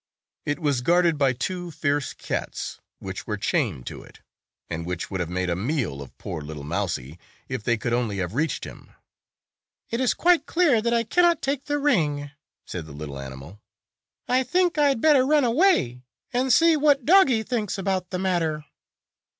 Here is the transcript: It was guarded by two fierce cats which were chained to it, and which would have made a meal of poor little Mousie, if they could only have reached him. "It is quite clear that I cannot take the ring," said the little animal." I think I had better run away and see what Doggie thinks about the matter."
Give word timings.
It 0.47 0.57
was 0.57 0.81
guarded 0.81 1.19
by 1.19 1.33
two 1.33 1.69
fierce 1.69 2.15
cats 2.15 2.79
which 2.97 3.27
were 3.27 3.37
chained 3.37 3.85
to 3.85 4.01
it, 4.01 4.19
and 4.67 4.83
which 4.83 5.11
would 5.11 5.19
have 5.19 5.29
made 5.29 5.47
a 5.51 5.55
meal 5.55 6.01
of 6.01 6.17
poor 6.17 6.41
little 6.41 6.63
Mousie, 6.63 7.19
if 7.47 7.63
they 7.63 7.77
could 7.77 7.93
only 7.93 8.17
have 8.17 8.33
reached 8.33 8.63
him. 8.63 8.93
"It 9.91 10.01
is 10.01 10.15
quite 10.15 10.47
clear 10.47 10.81
that 10.81 10.91
I 10.91 11.03
cannot 11.03 11.43
take 11.43 11.65
the 11.65 11.77
ring," 11.77 12.31
said 12.65 12.87
the 12.87 12.93
little 12.93 13.19
animal." 13.19 13.59
I 14.27 14.41
think 14.41 14.79
I 14.79 14.87
had 14.87 15.01
better 15.01 15.23
run 15.23 15.45
away 15.45 16.01
and 16.33 16.51
see 16.51 16.75
what 16.75 17.05
Doggie 17.05 17.43
thinks 17.43 17.77
about 17.77 18.09
the 18.09 18.17
matter." 18.17 18.65